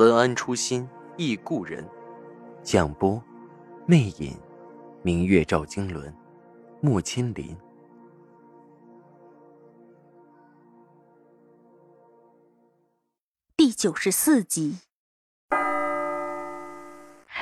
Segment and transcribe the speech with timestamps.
[0.00, 1.86] 文安初心忆故人，
[2.62, 3.22] 蒋波，
[3.84, 4.34] 魅影，
[5.02, 6.10] 明月照经纶，
[6.80, 7.54] 木千林。
[13.58, 14.78] 第九十四集，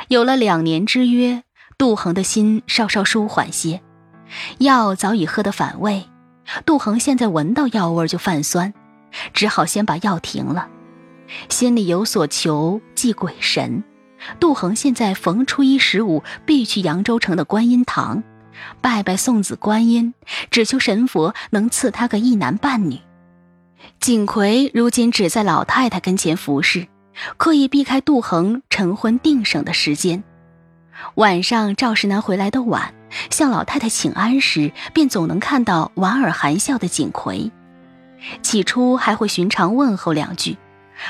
[0.08, 1.44] 有了两年之约，
[1.78, 3.80] 杜恒的心稍稍舒缓些，
[4.58, 6.08] 药早已喝得反胃，
[6.66, 8.74] 杜恒现在闻到药味就泛酸，
[9.32, 10.68] 只好先把药停了。
[11.48, 13.82] 心里有所求，祭鬼神。
[14.40, 18.22] 杜恒现在逢初一十五必去扬州城的观音堂，
[18.80, 20.12] 拜拜送子观音，
[20.50, 22.98] 只求神佛能赐他个一男半女。
[24.00, 26.88] 锦葵如今只在老太太跟前服侍，
[27.36, 30.24] 刻意避开杜恒晨昏定省的时间。
[31.14, 32.92] 晚上赵世南回来的晚，
[33.30, 37.52] 向老太太请安时，便总能看到莞尔含笑的锦葵。
[38.42, 40.56] 起初还会寻常问候两句。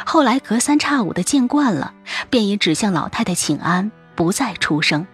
[0.05, 1.95] 后来隔三差五的见惯了，
[2.31, 5.07] 便也只向老太太请安，不再出声。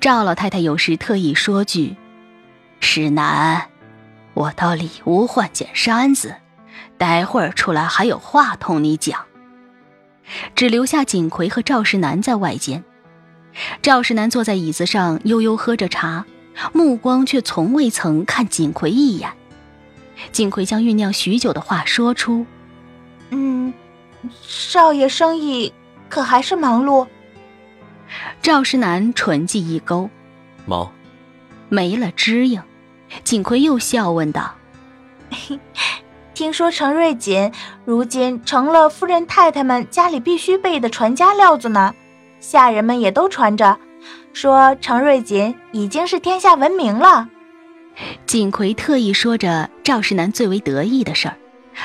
[0.00, 1.96] 赵老太太有时特意说句
[2.80, 3.68] ：“石南，
[4.34, 6.36] 我到里屋换件衫子，
[6.96, 9.24] 待会儿出来还有话同你讲。”
[10.54, 12.84] 只留下锦葵和赵世南在外间。
[13.82, 16.26] 赵世南坐在椅子上悠悠喝着茶，
[16.72, 19.32] 目光却从未曾看锦葵一眼。
[20.32, 22.46] 锦葵将酝酿许久的话说出。
[23.30, 23.72] 嗯，
[24.42, 25.72] 少爷生意
[26.08, 27.06] 可还是忙碌？
[28.40, 30.08] 赵世南唇际一勾，
[30.66, 30.90] 忙，
[31.68, 32.62] 没了知应。
[33.24, 34.54] 锦葵又笑问道：
[36.34, 37.52] “听说程瑞锦
[37.84, 41.94] 如今成了夫人太太们家里必须备的传家料子呢？
[42.40, 43.78] 下人们也都传着，
[44.32, 47.28] 说程瑞锦已经是天下闻名了。”
[48.26, 51.36] 锦葵特意说着赵世南最为得意的事儿。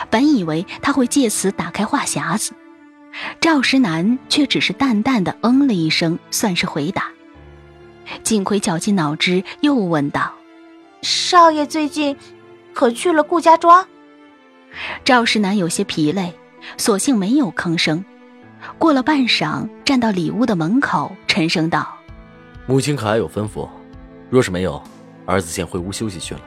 [0.09, 2.53] 本以为他会借此打开话匣子，
[3.39, 7.05] 赵石南却只是淡淡的嗯了一声，算是回答。
[8.23, 10.33] 锦葵绞尽脑汁，又问道
[11.01, 12.15] ：“少爷最近
[12.73, 13.87] 可去了顾家庄？”
[15.05, 16.33] 赵石南有些疲累，
[16.77, 18.03] 索性没有吭声。
[18.77, 21.95] 过了半晌，站到里屋的门口，沉声道
[22.65, 23.67] ：“母亲可还有吩咐？
[24.29, 24.81] 若是没有，
[25.25, 26.41] 儿子先回屋休息去了。”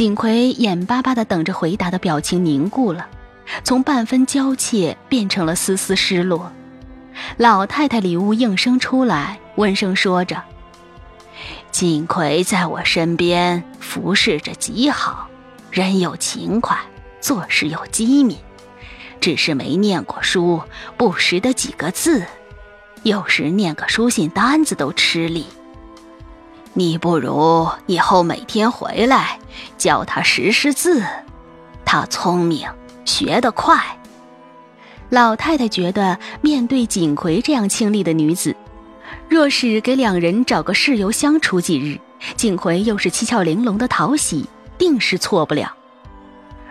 [0.00, 3.06] 锦葵眼巴巴的等着回答的表情凝固了，
[3.62, 6.50] 从半分娇怯变成了丝丝失落。
[7.36, 10.42] 老太太里屋应声出来，温声说着
[11.70, 15.28] ：“锦葵在我身边服侍着极好，
[15.70, 16.78] 人又勤快，
[17.20, 18.38] 做事又机敏，
[19.20, 20.62] 只是没念过书，
[20.96, 22.24] 不识得几个字，
[23.02, 25.44] 有时念个书信单子都吃力。”
[26.72, 29.38] 你不如以后每天回来
[29.76, 31.02] 教他识识字，
[31.84, 32.68] 他聪明，
[33.04, 33.76] 学得快。
[35.08, 38.54] 老太太觉得，面对锦葵这样清丽的女子，
[39.28, 41.98] 若是给两人找个室友相处几日，
[42.36, 44.46] 锦葵又是七窍玲珑的讨喜，
[44.78, 45.74] 定是错不了。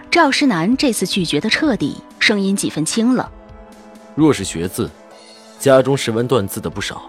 [0.09, 3.27] 赵世南这次拒绝的彻底，声音几分清冷。
[4.15, 4.89] 若是学字，
[5.59, 7.01] 家中识文断字的不少，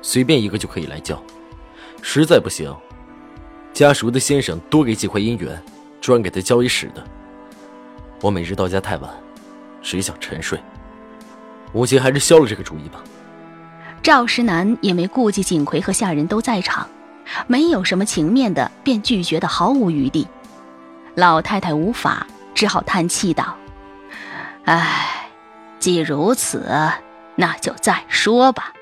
[0.00, 1.22] 随便一个就可以来教。
[2.02, 2.74] 实在不行，
[3.72, 5.62] 家属的先生多给几块银元，
[6.00, 7.04] 专给他交一使的。
[8.20, 9.10] 我每日到家太晚，
[9.82, 10.58] 只想沉睡。
[11.72, 13.02] 母亲还是消了这个主意吧。
[14.02, 16.88] 赵石南也没顾及锦葵和下人都在场，
[17.46, 20.26] 没有什么情面的，便拒绝的毫无余地。
[21.14, 23.54] 老太太无法，只好叹气道
[24.64, 25.28] ：“唉，
[25.78, 26.66] 既如此，
[27.36, 28.72] 那就再说吧。”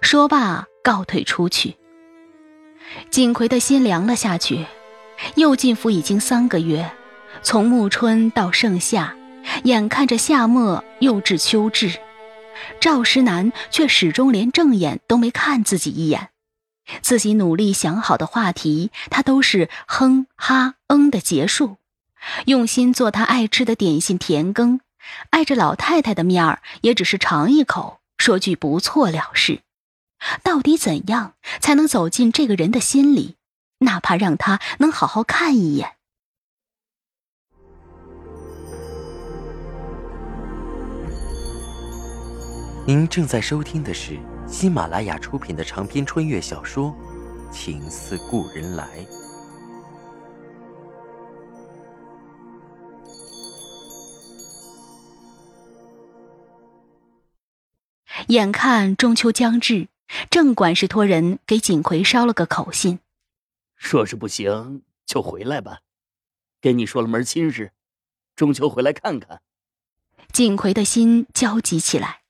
[0.00, 1.76] 说罢，告退出去。
[3.10, 4.66] 景奎的心凉了下去。
[5.36, 6.90] 又进府已经三个月，
[7.42, 9.16] 从暮春到盛夏，
[9.62, 11.92] 眼看着夏末又至秋至，
[12.80, 16.30] 赵石南却始终连正眼都没看自己一眼。
[17.00, 21.76] 自己努力想好的话题，他都是哼哈嗯的结束。
[22.46, 24.80] 用心做他爱吃的点心甜羹，
[25.30, 29.60] 碍着老太太的面儿，也只是尝一口，说句不错了事。
[30.42, 33.36] 到底怎样才能走进这个人的心里？
[33.80, 35.96] 哪怕让他能好好看一眼。
[42.86, 46.94] 您正在收听的是喜马拉雅出品的长篇穿越小说
[47.50, 48.84] 《情似故人来》。
[58.28, 59.88] 眼看中秋将至，
[60.30, 62.98] 郑管事托人给锦葵捎了个口信，
[63.76, 65.80] 说是不行就回来吧，
[66.60, 67.72] 给你说了门亲事，
[68.36, 69.40] 中秋回来看看。
[70.32, 72.20] 锦葵的心焦急起来。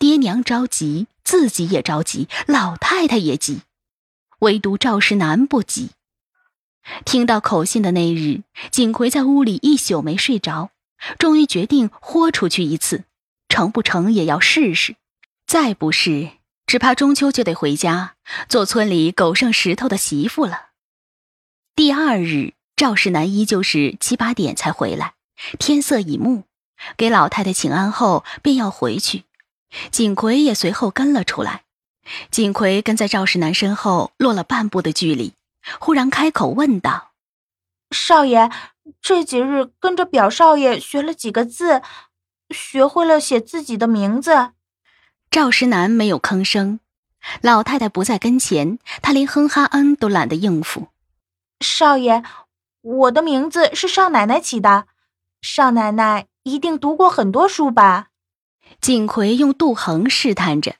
[0.00, 3.60] 爹娘着急，自己也着急，老太太也急，
[4.40, 5.90] 唯独赵世南不急。
[7.04, 8.42] 听到口信的那日，
[8.72, 10.72] 锦葵在屋里一宿没睡着，
[11.16, 13.04] 终于决定豁出去一次，
[13.48, 14.96] 成不成也要试试。
[15.46, 16.30] 再不试，
[16.68, 18.16] 只怕中秋就得回家
[18.46, 20.66] 做村里狗剩石头的媳妇了。
[21.74, 25.14] 第二日，赵世南依旧是七八点才回来，
[25.58, 26.42] 天色已暮，
[26.98, 29.24] 给老太太请安后，便要回去。
[29.90, 31.62] 锦葵也随后跟了出来。
[32.30, 35.32] 锦葵跟在赵世南身后落了半步的距离，
[35.80, 37.12] 忽然开口问道
[37.90, 38.50] ：“少爷，
[39.00, 41.80] 这几日跟着表少爷学了几个字，
[42.50, 44.50] 学会了写自己的名字。”
[45.30, 46.80] 赵石南没有吭声。
[47.42, 50.88] 老太太不在跟前，他连哼哈恩都懒得应付。
[51.60, 52.22] 少爷，
[52.80, 54.86] 我的名字是少奶奶起的，
[55.42, 58.08] 少奶奶一定读过很多书吧？
[58.80, 60.76] 锦葵用杜衡试探着，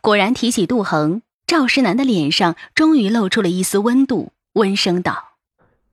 [0.00, 5.36] 果然提起杜衡，赵石南的脸上终于露出了一丝温度，温声道：“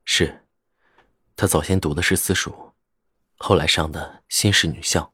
[0.06, 0.44] 是，
[1.36, 2.74] 他早先读的是私塾，
[3.38, 5.14] 后来上的新式女校。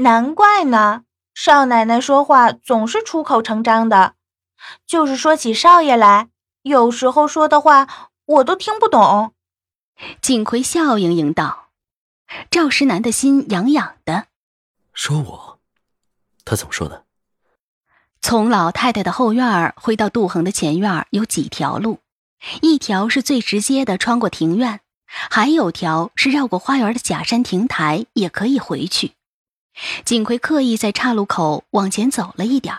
[0.00, 1.02] 难怪呢，
[1.34, 4.14] 少奶奶说话总是出口成章的，
[4.86, 6.28] 就是说起少爷来，
[6.62, 7.88] 有时候说的话
[8.24, 9.34] 我都听不懂。”
[10.22, 11.70] 锦葵笑盈盈道。
[12.48, 14.26] 赵石南的心痒痒的，
[14.92, 15.58] 说我，
[16.44, 17.04] 他怎么说的？
[18.20, 21.98] 从老太太的后院回到杜恒的前院有几条路，
[22.62, 29.14] 一条是最直接的穿过庭院，还有条是绕过花园的假山亭台也可以回去。
[30.04, 32.74] 锦葵刻意在岔路口往前走了一点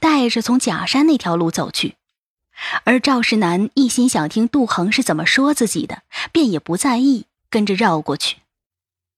[0.00, 1.96] 带着从假山那条路走去，
[2.84, 6.02] 而赵世南一心想听杜恒是怎么说自己的，
[6.32, 8.38] 便也不在意，跟着绕过去。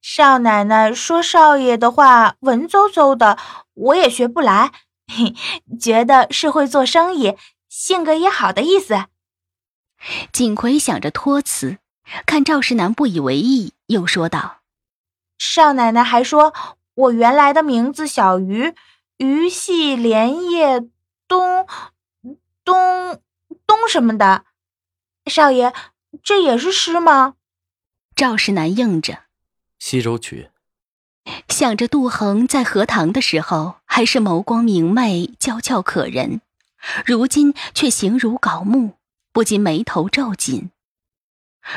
[0.01, 3.39] 少奶奶说少爷的话文绉绉的，
[3.75, 4.73] 我也学不来，
[5.81, 7.37] 觉得是会做生意、
[7.69, 9.07] 性格也好的意思。
[10.33, 11.79] 锦葵想着托辞，
[12.25, 14.59] 看赵世南不以为意，又说道
[15.39, 16.55] ：“少奶奶还说
[16.97, 18.75] 我原来的名字小鱼，
[19.19, 20.81] 鱼戏莲叶
[21.29, 21.67] 东
[22.65, 23.21] 东
[23.67, 24.47] 东什么的。
[25.27, 25.75] 少爷，
[26.23, 27.35] 这也是诗吗？”
[28.17, 29.25] 赵世南应着。
[29.79, 30.51] 西洲曲。
[31.49, 36.41] 想着杜衡在荷塘的时候还是眸光明媚、娇俏可人，
[37.05, 38.95] 如今却形如槁木，
[39.33, 40.71] 不禁眉头皱紧。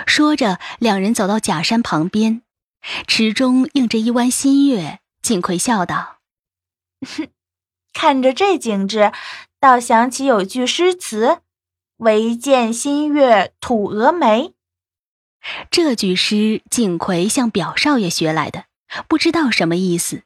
[0.06, 2.44] 说着，两人走到假山旁边，
[3.06, 5.00] 池中映着一弯新月。
[5.29, 6.17] 锦葵笑道
[7.05, 7.27] ：“哼
[7.93, 9.11] 看着这景致，
[9.59, 11.41] 倒想起有句诗词
[11.97, 14.55] ：‘唯见新月吐蛾眉。
[15.69, 18.65] ’”这句诗，锦葵向表少爷学来的，
[19.07, 20.24] 不知道什么意思，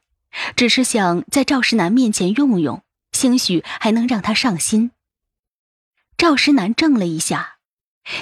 [0.56, 2.82] 只是想在赵石南面前用用，
[3.12, 4.90] 兴许还能让他上心。
[6.16, 7.56] 赵石南怔了一下，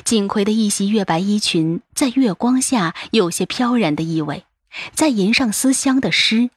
[0.05, 4.47] 锦葵的一袭月白衣裙在月光下有些飘然的意味，
[4.93, 6.51] 再吟上思乡的诗：“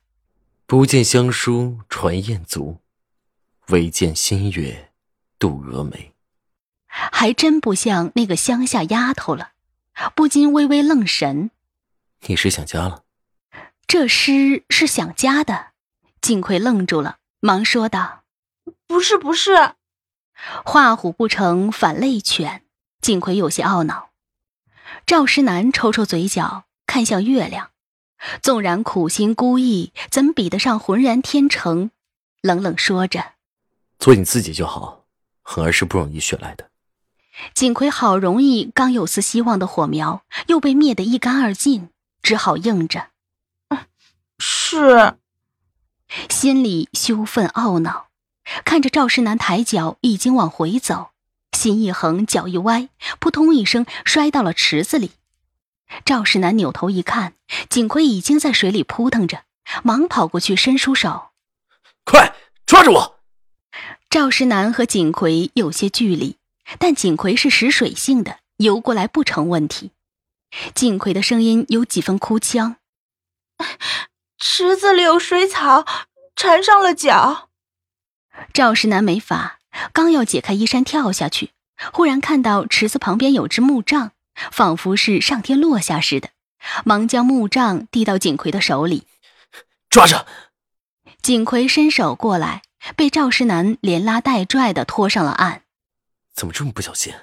[0.67, 2.79] 不见乡书传雁足，
[3.67, 4.91] 唯见新月
[5.37, 6.13] 渡蛾眉。”
[6.87, 9.51] 还真不像那个乡下丫头了。
[10.15, 11.51] 不禁微微愣神，
[12.21, 13.03] 你是想家了？
[13.85, 15.73] 这诗是想家的。
[16.19, 18.23] 锦葵愣住了，忙说道
[18.87, 19.75] ：“不是，不是。”
[20.65, 22.65] 画虎不成反类犬。
[22.99, 24.09] 锦葵有些懊恼。
[25.05, 27.69] 赵石南抽抽嘴角，看向月亮，
[28.41, 31.91] 纵然苦心孤诣，怎比得上浑然天成？
[32.41, 33.33] 冷冷说着
[33.97, 35.05] ：“做你自己就好，
[35.41, 36.69] 恒儿是不容易学来的。”
[37.53, 41.89] 锦葵好容易刚有丝希望的火苗，又被灭得一干二净，
[42.21, 43.07] 只好应着
[44.39, 45.15] ：“是。”
[46.29, 48.07] 心里羞愤懊恼，
[48.63, 51.09] 看着赵世南抬脚已经往回走，
[51.51, 52.89] 心一横，脚一歪，
[53.19, 55.11] 扑通一声摔到了池子里。
[56.03, 57.33] 赵世南扭头一看，
[57.69, 59.43] 锦葵已经在水里扑腾着，
[59.83, 61.29] 忙跑过去伸出手
[62.05, 63.19] ：“快抓住我！”
[64.09, 66.37] 赵世南和锦葵有些距离。
[66.79, 69.91] 但锦葵是识水性的，游过来不成问题。
[70.73, 72.77] 锦葵的声音有几分哭腔
[74.39, 75.85] ：“池子里有水草，
[76.35, 77.49] 缠上了脚。
[78.51, 79.59] 赵世南没法，
[79.93, 81.51] 刚要解开衣衫跳下去，
[81.93, 84.13] 忽然看到池子旁边有只木杖，
[84.51, 86.29] 仿佛是上天落下似的，
[86.83, 89.07] 忙将木杖递到锦葵的手里，
[89.89, 90.27] 抓着。
[91.21, 92.61] 锦葵伸手过来，
[92.95, 95.63] 被赵石南连拉带拽的拖上了岸。
[96.33, 97.13] 怎么这么不小心？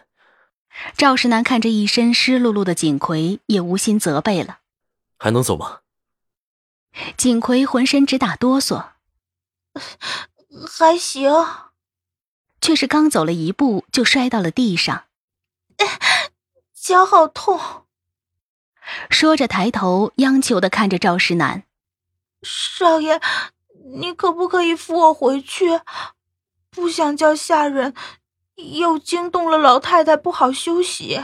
[0.96, 4.60] 赵石南看着一身湿漉漉的锦葵，也无心责备了。
[5.18, 5.80] 还能走吗？
[7.16, 8.86] 锦葵浑身直打哆嗦，
[10.66, 11.30] 还行，
[12.60, 15.04] 却是刚走了一步就摔到了地上，
[16.82, 17.60] 脚好痛。
[19.08, 21.62] 说着抬头央求的看着赵世南
[22.42, 23.22] ：“少爷，
[23.94, 25.80] 你可不可以扶我回去？
[26.70, 27.94] 不想叫下人。”
[28.80, 31.20] 又惊动了老太太，不好休息。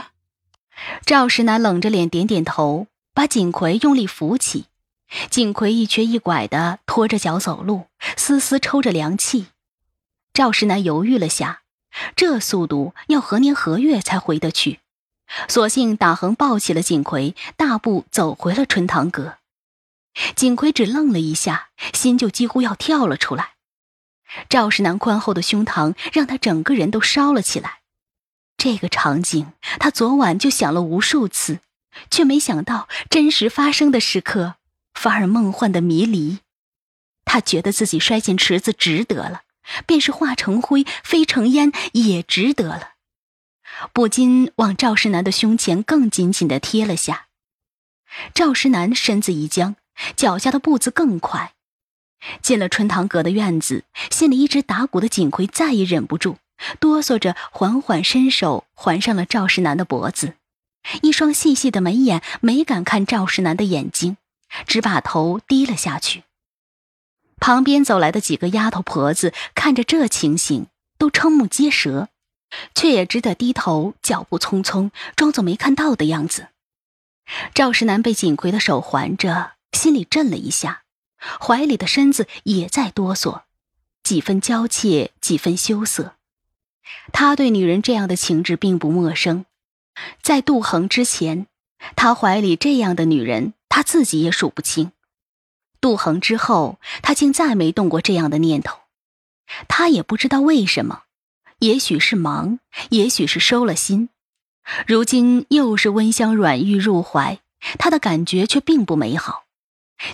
[1.05, 4.65] 赵世南冷着脸点点头，把锦葵用力扶起。
[5.29, 7.85] 锦葵一瘸一拐的拖着脚走路，
[8.15, 9.47] 丝丝抽着凉气。
[10.33, 11.63] 赵世南犹豫了下，
[12.15, 14.79] 这速度要何年何月才回得去？
[15.47, 19.37] 索性打横抱起了锦葵，大步走回了春堂阁。
[20.35, 23.53] 锦葵只愣了一下，心就几乎要跳了出来。
[24.49, 27.79] 赵世南宽厚的胸膛让他整个人都烧了起来。
[28.57, 31.59] 这个场景，他昨晚就想了无数次，
[32.11, 34.55] 却没想到真实发生的时刻
[34.93, 36.39] 反而梦幻的迷离。
[37.23, 39.43] 他觉得自己摔进池子值得了，
[39.85, 42.93] 便是化成灰飞成烟也值得了，
[43.93, 47.27] 不禁往赵世南的胸前更紧紧的贴了下。
[48.33, 49.75] 赵世南身子一僵，
[50.15, 51.53] 脚下的步子更快。
[52.41, 56.37] 进了春堂阁的院子，心里一直打鼓的锦葵再也忍不住，
[56.79, 60.33] 哆嗦着缓缓伸手环上了赵世南的脖子，
[61.01, 64.17] 一双细细的眉眼没敢看赵世南的眼睛，
[64.67, 66.23] 只把头低了下去。
[67.39, 70.67] 旁边走来的几个丫头婆子看着这情形，
[70.97, 72.09] 都瞠目结舌，
[72.75, 76.47] 却也只得低头，脚步匆匆，装作没看到的样子。
[77.53, 80.83] 赵世南被锦葵的手环着，心里震了一下。
[81.39, 83.41] 怀里的身子也在哆嗦，
[84.03, 86.15] 几分娇怯，几分羞涩。
[87.11, 89.45] 他对女人这样的情致并不陌生，
[90.23, 91.45] 在杜恒之前，
[91.95, 94.91] 他怀里这样的女人，他自己也数不清。
[95.81, 98.79] 杜恒之后，他竟再没动过这样的念头。
[99.67, 101.03] 他也不知道为什么，
[101.59, 104.09] 也许是忙，也许是收了心。
[104.87, 107.39] 如今又是温香软玉入怀，
[107.77, 109.43] 他的感觉却并不美好。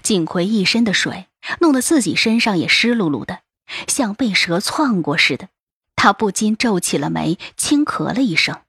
[0.02, 1.28] 锦葵一身的水，
[1.60, 3.42] 弄得自己身上也湿漉漉的，
[3.88, 5.50] 像被蛇窜过似的。
[5.96, 8.62] 他不禁皱起了眉，轻咳了一声。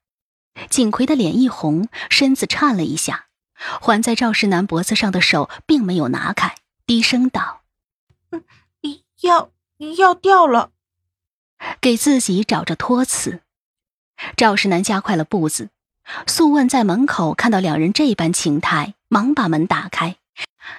[0.69, 3.27] 锦葵的脸一红，身子颤了一下，
[3.81, 6.57] 环在赵世南脖子上的手并没有拿开，
[6.87, 7.63] 低声道
[8.33, 8.43] ：“嗯，
[9.23, 9.51] 要
[9.97, 10.73] 要掉了。”
[11.81, 13.41] 给自己找着托词。
[14.37, 15.71] 赵世南加快了步子。
[16.29, 20.17] 素问在门口看到两人这般情态，忙把门打开。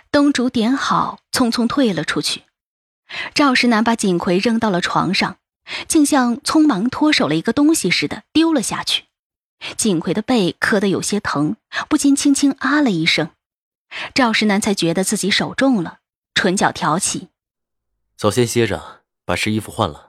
[0.10, 2.43] 灯烛点好，匆匆退了出去。
[3.34, 5.38] 赵世南把锦葵扔到了床上，
[5.88, 9.03] 竟像匆忙脱手了一个东西似的丢了下去。
[9.75, 11.57] 锦葵的背磕得有些疼，
[11.89, 13.31] 不禁轻轻啊了一声。
[14.13, 16.00] 赵世南才觉得自己手重了，
[16.34, 17.27] 唇角挑起
[18.15, 20.06] ：“早先歇着，把湿衣服换了。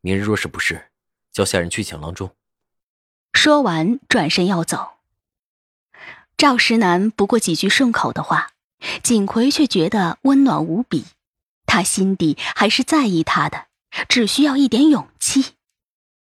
[0.00, 0.90] 明日若是不是，
[1.30, 2.34] 叫下人去请郎中。”
[3.32, 4.98] 说完，转身要走。
[6.36, 8.52] 赵石南不过几句顺口的话。
[9.02, 11.04] 锦葵却觉得温暖无比，
[11.66, 13.66] 他心底还是在意他的，
[14.08, 15.52] 只需要一点勇气。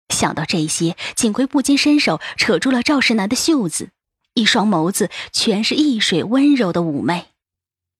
[0.08, 3.90] 想到这些，锦葵不禁伸手扯住了赵石南的袖子，
[4.32, 7.26] 一双眸子全是一水温柔的妩媚。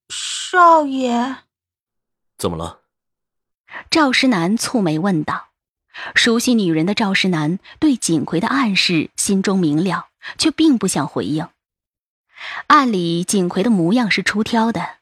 [0.09, 1.43] 少爷，
[2.35, 2.81] 怎么了？
[3.91, 5.46] 赵石南蹙眉问道。
[6.15, 11.47] 熟悉女人的赵世南对锦葵的暗示心中明了，却并不想回应。
[12.67, 14.97] 按理，锦葵的模样是出挑的，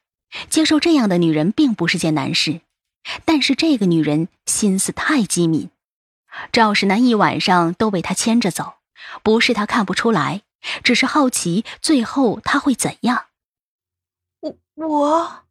[0.48, 2.60] 接受这样的女人并不是件难事。
[3.24, 5.70] 但是这个女人心思太机敏，
[6.50, 8.74] 赵世南一晚上都被她牵着走，
[9.22, 10.42] 不是他看不出来，
[10.82, 13.26] 只是好奇最后他会怎样。
[14.40, 15.44] 我我，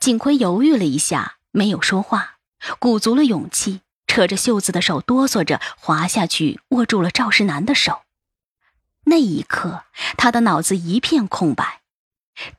[0.00, 2.38] 锦葵犹豫了一下，没有说话，
[2.78, 3.81] 鼓足了勇气，
[4.12, 8.02] 扯着袖子的手哆嗦着滑下去，握住了赵世南的手。
[9.04, 9.84] 那一刻，
[10.18, 11.80] 他的脑子一片空白。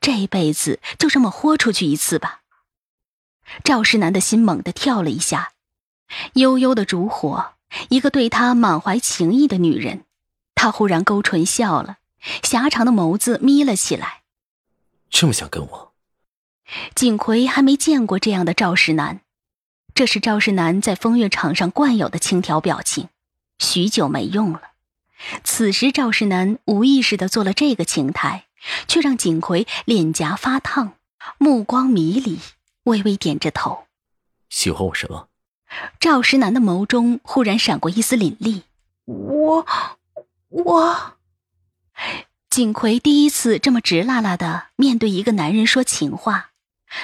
[0.00, 2.40] 这辈子就这么豁出去一次吧。
[3.62, 5.52] 赵世南的心猛地跳了一下，
[6.32, 7.52] 悠悠的烛火，
[7.88, 10.02] 一个对他满怀情意的女人。
[10.56, 11.98] 他忽然勾唇笑了，
[12.42, 14.22] 狭长的眸子眯了起来。
[15.08, 15.94] 这么想跟我？
[16.96, 19.20] 景葵还没见过这样的赵世南，
[19.94, 23.08] 这是赵世南在风月场上惯有的轻佻表情，
[23.58, 24.60] 许久没用了。
[25.44, 28.46] 此时赵世南无意识的做了这个情态，
[28.88, 30.94] 却让景葵脸颊发烫，
[31.38, 32.40] 目光迷离，
[32.82, 33.84] 微微点着头。
[34.50, 35.28] 喜欢我什么？
[36.00, 38.62] 赵石南的眸中忽然闪过一丝凛冽。
[39.04, 39.66] 我，
[40.48, 41.16] 我。
[42.50, 46.50] 景葵第一次这么直拉拉的面对一个男人说情话，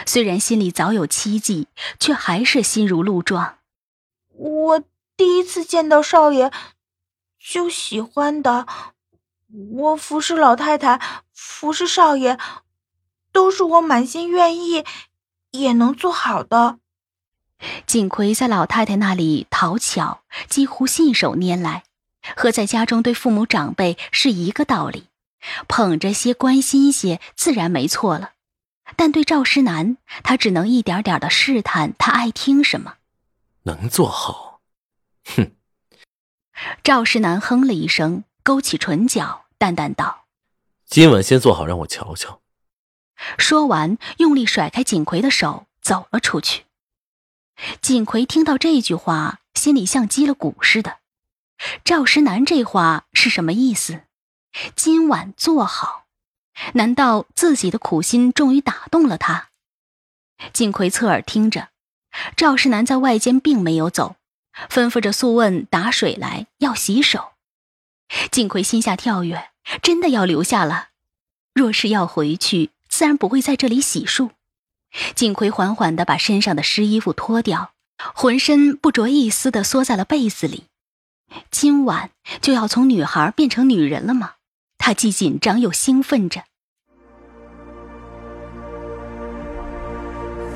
[0.07, 1.67] 虽然心里早有期冀，
[1.99, 3.59] 却还是心如鹿撞。
[4.33, 4.83] 我
[5.17, 6.53] 第一次见到少爷，
[7.39, 8.67] 就喜欢的。
[9.73, 11.01] 我服侍老太太，
[11.35, 12.39] 服侍少爷，
[13.33, 14.85] 都是我满心愿意，
[15.51, 16.79] 也能做好的。
[17.85, 21.85] 锦葵在老太太那里讨巧，几乎信手拈来，
[22.37, 25.09] 和在家中对父母长辈是一个道理。
[25.69, 28.31] 捧着些，关心些，自然没错了。
[28.97, 32.97] 但对赵石南，他只能一点点的试探他爱听什么。
[33.63, 34.61] 能做好？
[35.37, 35.53] 哼！
[36.83, 40.27] 赵石南哼了一声，勾起唇角，淡淡道
[40.87, 42.41] ：“今晚先做好，让我瞧瞧。”
[43.39, 46.65] 说完，用力甩开锦葵的手，走了出去。
[47.83, 50.99] 锦葵听到这句话，心里像击了鼓似的。
[51.85, 54.05] 赵石南这话是什么意思？
[54.75, 56.07] 今晚做好，
[56.75, 59.49] 难道自己的苦心终于打动了他？
[60.53, 61.69] 金葵侧耳听着，
[62.37, 64.17] 赵世南在外间并没有走，
[64.69, 67.33] 吩咐着素问打水来，要洗手。
[68.31, 69.51] 金葵心下跳跃，
[69.83, 70.89] 真的要留下了。
[71.55, 74.31] 若是要回去，自然不会在这里洗漱。
[75.15, 77.73] 金葵缓缓地把身上的湿衣服脱掉，
[78.15, 80.65] 浑身不着一丝地缩在了被子里。
[81.51, 84.35] 今晚就要从女孩变成女人了吗？
[84.79, 86.45] 他既紧张又兴奋着。